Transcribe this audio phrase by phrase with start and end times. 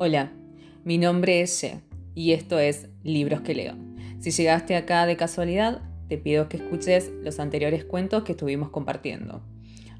[0.00, 0.32] Hola,
[0.82, 1.80] mi nombre es Ye
[2.16, 3.74] y esto es Libros que leo.
[4.18, 9.44] Si llegaste acá de casualidad, te pido que escuches los anteriores cuentos que estuvimos compartiendo.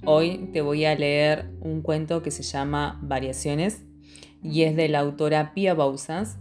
[0.04, 3.84] Hoy te voy a leer un cuento que se llama Variaciones
[4.42, 6.38] y es de la autora Pia Bausas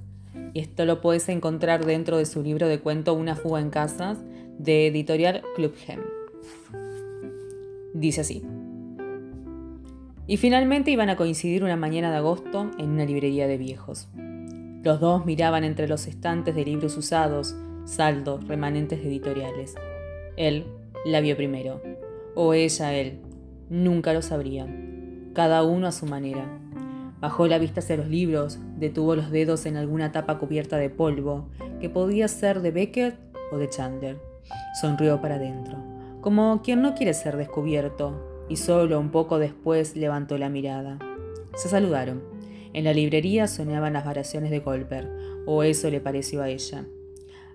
[0.56, 4.18] y esto lo puedes encontrar dentro de su libro de cuento Una fuga en casas
[4.58, 6.02] de editorial Clubhem.
[7.94, 8.44] Dice así.
[10.26, 14.08] Y finalmente iban a coincidir una mañana de agosto en una librería de viejos.
[14.84, 17.56] Los dos miraban entre los estantes de libros usados,
[17.86, 19.76] saldos, remanentes de editoriales.
[20.38, 20.66] Él
[21.06, 21.82] la vio primero,
[22.36, 23.20] o ella él,
[23.70, 26.46] nunca lo sabrían, cada uno a su manera.
[27.20, 31.50] Bajó la vista hacia los libros, detuvo los dedos en alguna tapa cubierta de polvo,
[31.80, 33.16] que podía ser de Beckett
[33.52, 34.18] o de Chandler.
[34.80, 35.78] Sonrió para adentro,
[36.22, 41.00] como quien no quiere ser descubierto, y solo un poco después levantó la mirada.
[41.56, 42.22] Se saludaron.
[42.74, 45.10] En la librería sonaban las variaciones de Golper,
[45.48, 46.86] o eso le pareció a ella.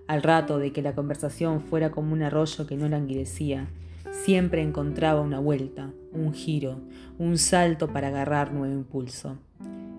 [0.07, 3.69] Al rato de que la conversación fuera como un arroyo que no languidecía,
[4.11, 6.81] siempre encontraba una vuelta, un giro,
[7.17, 9.37] un salto para agarrar nuevo impulso.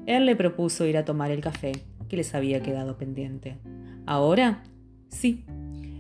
[0.05, 1.73] Él le propuso ir a tomar el café,
[2.11, 3.57] que les había quedado pendiente.
[4.05, 4.65] ¿Ahora?
[5.09, 5.47] Sí.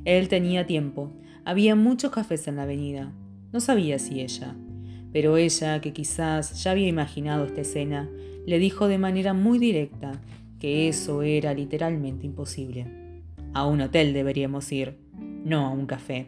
[0.04, 1.10] Él tenía tiempo.
[1.46, 3.12] Había muchos cafés en la avenida.
[3.50, 4.54] No sabía si ella,
[5.12, 8.08] pero ella, que quizás ya había imaginado esta escena,
[8.46, 10.12] le dijo de manera muy directa
[10.58, 12.86] que eso era literalmente imposible.
[13.52, 14.96] A un hotel deberíamos ir,
[15.44, 16.26] no a un café.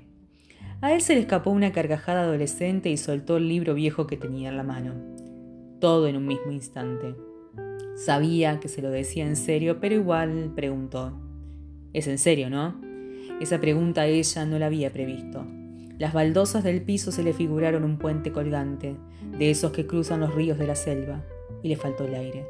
[0.81, 4.49] A él se le escapó una carcajada adolescente y soltó el libro viejo que tenía
[4.49, 4.95] en la mano.
[5.81, 7.15] Todo en un mismo instante.
[7.95, 11.13] Sabía que se lo decía en serio, pero igual preguntó.
[11.93, 12.81] ¿Es en serio, no?
[13.41, 15.47] Esa pregunta ella no la había previsto.
[16.03, 18.97] Las baldosas del piso se le figuraron un puente colgante,
[19.39, 21.23] de esos que cruzan los ríos de la selva,
[21.63, 22.45] y le faltó el aire.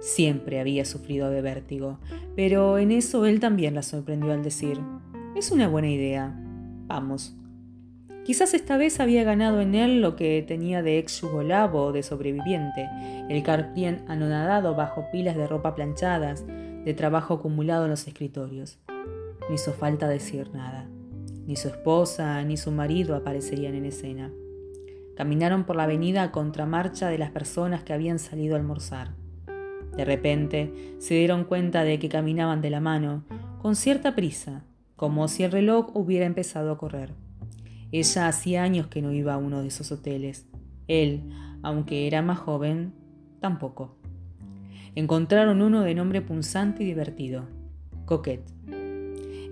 [0.00, 2.00] Siempre había sufrido de vértigo,
[2.34, 4.80] pero en eso él también la sorprendió al decir,
[5.36, 6.34] es una buena idea,
[6.88, 7.36] vamos.
[8.24, 12.88] Quizás esta vez había ganado en él lo que tenía de ex yugolavo de sobreviviente,
[13.28, 18.80] el carpien anonadado bajo pilas de ropa planchadas, de trabajo acumulado en los escritorios.
[18.88, 20.88] No hizo falta decir nada.
[21.46, 24.32] Ni su esposa ni su marido aparecerían en escena.
[25.16, 29.14] Caminaron por la avenida a contramarcha de las personas que habían salido a almorzar.
[29.96, 33.24] De repente se dieron cuenta de que caminaban de la mano,
[33.62, 34.64] con cierta prisa,
[34.96, 37.12] como si el reloj hubiera empezado a correr.
[37.92, 40.46] Ella hacía años que no iba a uno de esos hoteles.
[40.88, 41.22] Él,
[41.62, 42.92] aunque era más joven,
[43.40, 43.96] tampoco.
[44.94, 47.44] Encontraron uno de nombre punzante y divertido,
[48.04, 48.50] Coquette.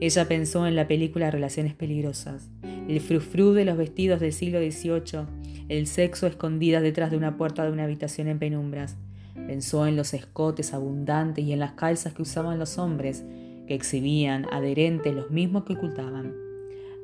[0.04, 5.25] Ella pensó en la película Relaciones Peligrosas, el frufru de los vestidos del siglo XVIII,
[5.70, 8.98] el sexo escondidas detrás de una puerta de una habitación en penumbras.
[9.34, 13.25] Pensó en los escotes abundantes y en las calzas que usaban los hombres,
[13.66, 16.34] que exhibían adherentes los mismos que ocultaban.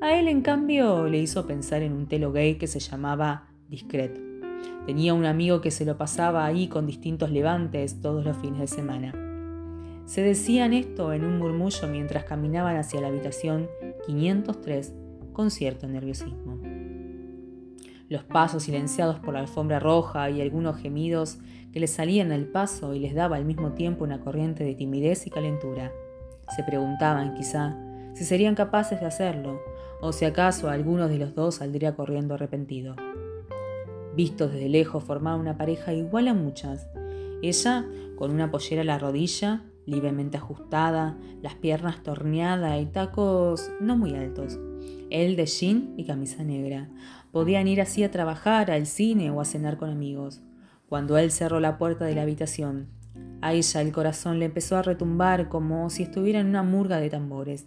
[0.02, 4.20] A él, en cambio, le hizo pensar en un telo gay que se llamaba Discret.
[4.84, 8.66] Tenía un amigo que se lo pasaba ahí con distintos levantes todos los fines de
[8.66, 9.29] semana.
[10.10, 13.68] Se decían esto en un murmullo mientras caminaban hacia la habitación
[14.06, 14.92] 503
[15.32, 16.58] con cierto nerviosismo.
[18.08, 21.38] Los pasos silenciados por la alfombra roja y algunos gemidos
[21.72, 25.28] que les salían al paso y les daba al mismo tiempo una corriente de timidez
[25.28, 25.92] y calentura.
[26.56, 27.78] Se preguntaban, quizá,
[28.14, 29.60] si serían capaces de hacerlo,
[30.00, 32.96] o si acaso alguno de los dos saldría corriendo arrepentido.
[34.16, 36.88] Vistos desde lejos formaban una pareja igual a muchas.
[37.42, 43.96] Ella con una pollera a la rodilla libremente ajustada, las piernas torneadas y tacos no
[43.96, 44.58] muy altos.
[45.10, 46.88] Él de jean y camisa negra.
[47.32, 50.42] Podían ir así a trabajar, al cine o a cenar con amigos.
[50.88, 52.88] Cuando él cerró la puerta de la habitación,
[53.42, 57.10] a ella el corazón le empezó a retumbar como si estuviera en una murga de
[57.10, 57.66] tambores,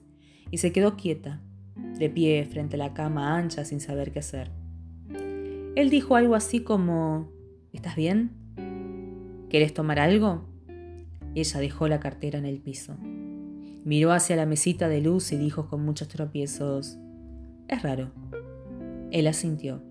[0.51, 1.41] y se quedó quieta,
[1.75, 4.51] de pie frente a la cama ancha sin saber qué hacer.
[5.75, 7.31] Él dijo algo así como,
[7.73, 9.47] ¿Estás bien?
[9.49, 10.52] ¿Querés tomar algo?
[11.35, 12.95] Ella dejó la cartera en el piso.
[13.85, 16.97] Miró hacia la mesita de luz y dijo con muchos tropiezos,
[17.67, 18.11] Es raro.
[19.11, 19.81] Él asintió.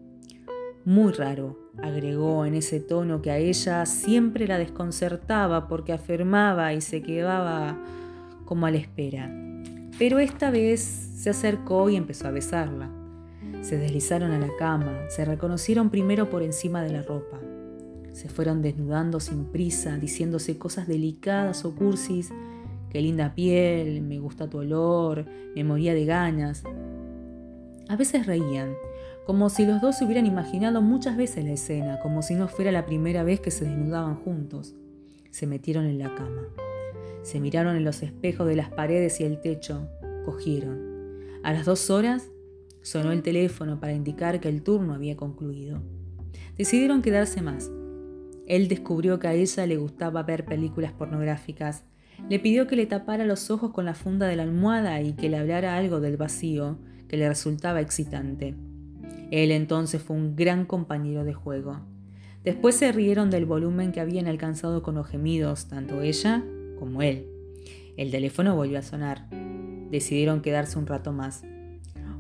[0.85, 6.81] Muy raro, agregó en ese tono que a ella siempre la desconcertaba porque afirmaba y
[6.81, 7.79] se quedaba
[8.45, 9.31] como a la espera.
[9.99, 12.91] Pero esta vez se acercó y empezó a besarla.
[13.61, 17.39] Se deslizaron a la cama, se reconocieron primero por encima de la ropa.
[18.13, 22.31] Se fueron desnudando sin prisa, diciéndose cosas delicadas o cursis.
[22.91, 26.63] Qué linda piel, me gusta tu olor, me moría de ganas.
[27.89, 28.75] A veces reían,
[29.27, 32.71] como si los dos se hubieran imaginado muchas veces la escena, como si no fuera
[32.71, 34.75] la primera vez que se desnudaban juntos.
[35.31, 36.43] Se metieron en la cama.
[37.23, 39.89] Se miraron en los espejos de las paredes y el techo.
[40.25, 40.93] Cogieron.
[41.43, 42.29] A las dos horas
[42.83, 45.81] sonó el teléfono para indicar que el turno había concluido.
[46.57, 47.71] Decidieron quedarse más.
[48.53, 51.85] Él descubrió que a ella le gustaba ver películas pornográficas.
[52.29, 55.31] Le pidió que le tapara los ojos con la funda de la almohada y que
[55.31, 56.77] le hablara algo del vacío,
[57.09, 58.55] que le resultaba excitante.
[59.31, 61.81] Él entonces fue un gran compañero de juego.
[62.45, 66.45] Después se rieron del volumen que habían alcanzado con los gemidos, tanto ella
[66.79, 67.27] como él.
[67.97, 69.31] El teléfono volvió a sonar.
[69.91, 71.43] Decidieron quedarse un rato más.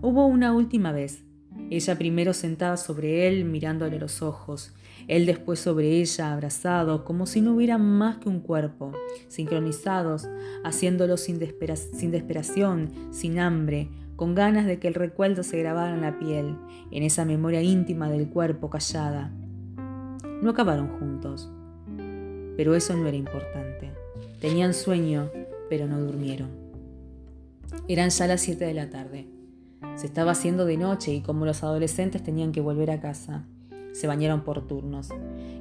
[0.00, 1.24] Hubo una última vez.
[1.72, 4.74] Ella primero sentada sobre él, mirándole los ojos,
[5.08, 8.92] él después sobre ella, abrazado, como si no hubiera más que un cuerpo,
[9.28, 10.28] sincronizados,
[10.64, 11.40] haciéndolo sin,
[11.94, 16.58] sin desesperación, sin hambre, con ganas de que el recuerdo se grabara en la piel,
[16.90, 19.32] en esa memoria íntima del cuerpo callada.
[20.42, 21.50] No acabaron juntos,
[22.54, 23.90] pero eso no era importante.
[24.42, 25.30] Tenían sueño,
[25.70, 26.50] pero no durmieron.
[27.88, 29.26] Eran ya las 7 de la tarde.
[29.96, 33.44] Se estaba haciendo de noche y como los adolescentes tenían que volver a casa,
[33.92, 35.10] se bañaron por turnos.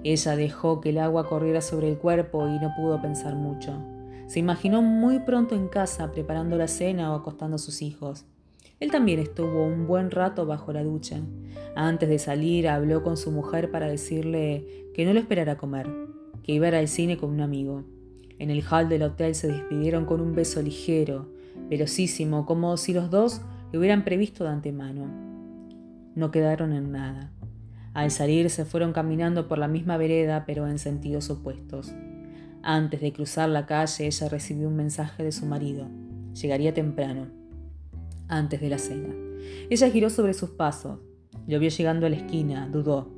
[0.03, 3.73] Ella dejó que el agua corriera sobre el cuerpo y no pudo pensar mucho.
[4.27, 8.25] Se imaginó muy pronto en casa preparando la cena o acostando a sus hijos.
[8.79, 11.19] Él también estuvo un buen rato bajo la ducha.
[11.75, 15.88] Antes de salir habló con su mujer para decirle que no lo esperara comer,
[16.44, 17.83] que iba al cine con un amigo.
[18.39, 21.27] En el hall del hotel se despidieron con un beso ligero,
[21.69, 23.41] velocísimo, como si los dos
[23.71, 25.06] lo hubieran previsto de antemano.
[26.15, 27.31] No quedaron en nada.
[27.94, 31.91] Al salir se fueron caminando por la misma vereda, pero en sentidos opuestos.
[32.63, 35.88] Antes de cruzar la calle, ella recibió un mensaje de su marido.
[36.33, 37.27] Llegaría temprano
[38.27, 39.13] antes de la cena.
[39.69, 41.00] Ella giró sobre sus pasos.
[41.47, 43.13] Lo vio llegando a la esquina, dudó,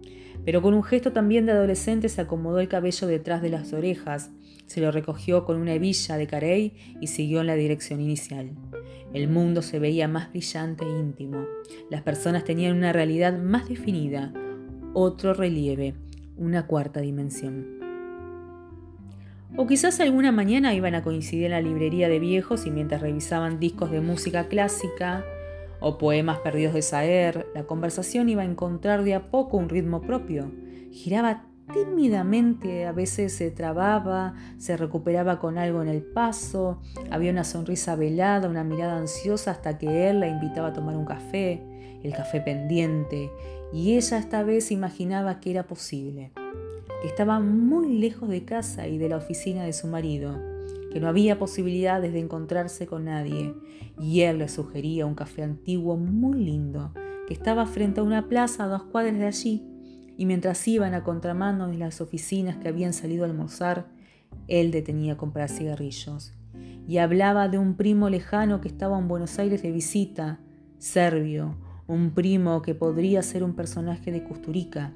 [0.45, 4.31] pero con un gesto también de adolescente se acomodó el cabello detrás de las orejas,
[4.66, 8.51] se lo recogió con una hebilla de carey y siguió en la dirección inicial.
[9.13, 11.45] El mundo se veía más brillante e íntimo.
[11.90, 14.34] Las personas tenían una realidad más definida,
[14.94, 15.94] otro relieve,
[16.38, 17.84] una cuarta dimensión.
[19.56, 23.60] O quizás alguna mañana iban a coincidir en la librería de viejos y mientras revisaban
[23.60, 25.24] discos de música clásica
[25.83, 30.01] o poemas perdidos de Saer, la conversación iba a encontrar de a poco un ritmo
[30.01, 30.50] propio.
[30.91, 36.81] Giraba tímidamente, a veces se trababa, se recuperaba con algo en el paso,
[37.12, 41.06] había una sonrisa velada, una mirada ansiosa hasta que él la invitaba a tomar un
[41.06, 41.62] café,
[42.01, 43.30] el café pendiente,
[43.74, 46.31] y ella esta vez imaginaba que era posible
[47.03, 50.39] estaba muy lejos de casa y de la oficina de su marido,
[50.94, 53.56] que no había posibilidades de encontrarse con nadie,
[54.00, 56.94] y él le sugería un café antiguo muy lindo,
[57.28, 59.63] que estaba frente a una plaza a dos cuadras de allí,
[60.16, 63.88] y mientras iban a contramano de las oficinas que habían salido a almorzar,
[64.48, 66.34] él detenía a comprar cigarrillos,
[66.88, 70.40] y hablaba de un primo lejano que estaba en Buenos Aires de visita,
[70.78, 71.56] serbio,
[71.88, 74.94] un primo que podría ser un personaje de Custurica,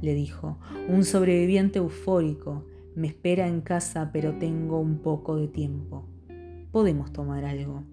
[0.00, 0.58] le dijo,
[0.88, 2.64] un sobreviviente eufórico.
[2.98, 6.04] Me espera en casa, pero tengo un poco de tiempo.
[6.72, 7.84] Podemos tomar algo.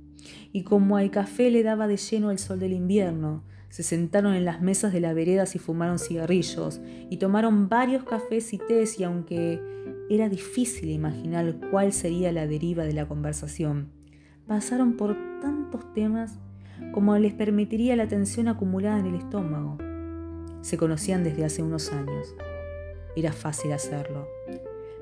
[0.51, 4.45] Y como al café le daba de lleno el sol del invierno, se sentaron en
[4.45, 9.03] las mesas de la vereda y fumaron cigarrillos, y tomaron varios cafés y tés, y
[9.03, 9.61] aunque
[10.09, 13.91] era difícil imaginar cuál sería la deriva de la conversación,
[14.47, 16.39] pasaron por tantos temas
[16.93, 19.77] como les permitiría la tensión acumulada en el estómago.
[20.61, 22.33] Se conocían desde hace unos años.
[23.15, 24.27] Era fácil hacerlo.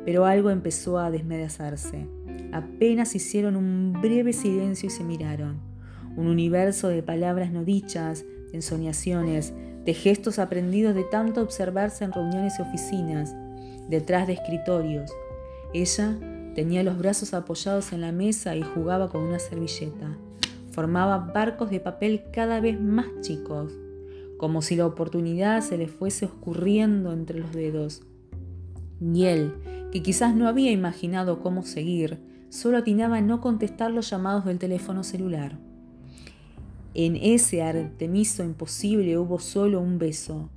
[0.05, 2.07] Pero algo empezó a desmedazarse.
[2.51, 5.59] Apenas hicieron un breve silencio y se miraron.
[6.15, 9.53] Un universo de palabras no dichas, de ensoñaciones,
[9.85, 13.35] de gestos aprendidos de tanto observarse en reuniones y oficinas,
[13.89, 15.11] detrás de escritorios.
[15.73, 16.17] Ella
[16.55, 20.17] tenía los brazos apoyados en la mesa y jugaba con una servilleta.
[20.71, 23.73] Formaba barcos de papel cada vez más chicos
[24.43, 28.01] como si la oportunidad se le fuese oscurriendo entre los dedos.
[29.03, 29.53] Y él,
[29.91, 32.19] que quizás no había imaginado cómo seguir,
[32.49, 35.57] solo atinaba a no contestar los llamados del teléfono celular.
[36.93, 40.49] En ese artemiso imposible hubo solo un beso,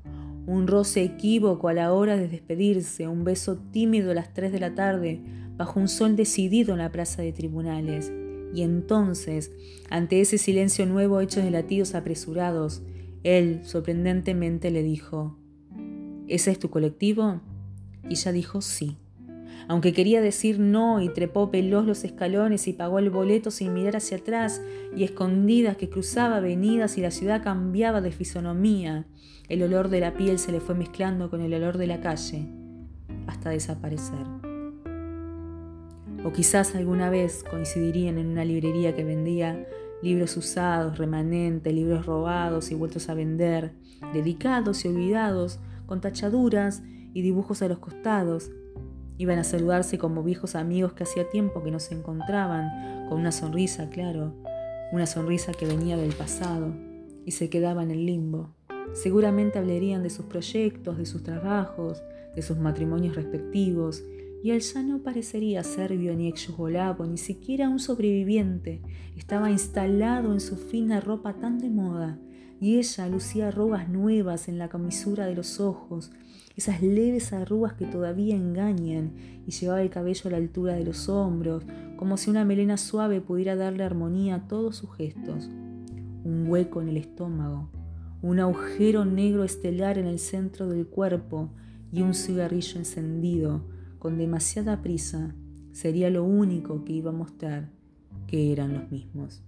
[0.46, 4.60] un roce equívoco a la hora de despedirse, un beso tímido a las tres de
[4.60, 5.20] la tarde,
[5.56, 8.12] bajo un sol decidido en la plaza de tribunales.
[8.54, 9.50] Y entonces,
[9.90, 12.82] ante ese silencio nuevo hecho de latidos apresurados,
[13.24, 15.36] él sorprendentemente le dijo,
[16.28, 17.40] ¿Ese es tu colectivo?
[18.10, 18.96] Ella dijo sí.
[19.68, 23.96] Aunque quería decir no y trepó pelos los escalones y pagó el boleto sin mirar
[23.96, 24.62] hacia atrás
[24.94, 29.06] y escondidas que cruzaba avenidas y la ciudad cambiaba de fisonomía,
[29.48, 32.46] el olor de la piel se le fue mezclando con el olor de la calle
[33.26, 34.26] hasta desaparecer.
[36.24, 39.66] O quizás alguna vez coincidirían en una librería que vendía
[40.02, 43.72] libros usados, remanentes, libros robados y vueltos a vender,
[44.12, 46.82] dedicados y olvidados, con tachaduras
[47.16, 48.50] y dibujos a los costados.
[49.16, 53.32] Iban a saludarse como viejos amigos que hacía tiempo que no se encontraban, con una
[53.32, 54.34] sonrisa, claro,
[54.92, 56.74] una sonrisa que venía del pasado,
[57.24, 58.50] y se quedaba en el limbo.
[58.92, 62.02] Seguramente hablarían de sus proyectos, de sus trabajos,
[62.34, 64.04] de sus matrimonios respectivos,
[64.42, 68.82] y él ya no parecería serbio ni exyugolavo, ni siquiera un sobreviviente.
[69.16, 72.18] Estaba instalado en su fina ropa tan de moda,
[72.60, 76.10] y ella lucía arrugas nuevas en la camisura de los ojos,
[76.56, 79.12] esas leves arrugas que todavía engañan,
[79.46, 81.64] y llevaba el cabello a la altura de los hombros,
[81.96, 85.48] como si una melena suave pudiera darle armonía a todos sus gestos.
[86.24, 87.70] Un hueco en el estómago,
[88.22, 91.50] un agujero negro estelar en el centro del cuerpo
[91.92, 93.62] y un cigarrillo encendido
[93.98, 95.34] con demasiada prisa
[95.72, 97.70] sería lo único que iba a mostrar
[98.26, 99.42] que eran los mismos.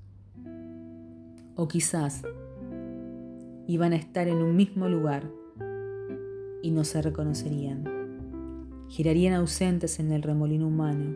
[1.57, 2.23] O quizás
[3.68, 5.30] iban a estar en un mismo lugar
[6.62, 7.84] y no se reconocerían.
[8.88, 11.14] Girarían ausentes en el remolino humano.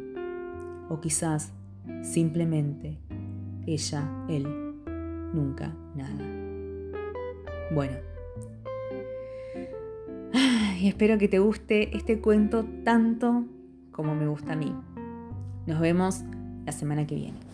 [0.90, 1.52] O quizás
[2.02, 2.98] simplemente
[3.66, 4.46] ella, él,
[5.32, 6.24] nunca, nada.
[7.74, 7.96] Bueno.
[10.82, 13.44] Y espero que te guste este cuento tanto
[13.92, 14.74] como me gusta a mí.
[15.66, 16.22] Nos vemos
[16.66, 17.51] la semana que viene.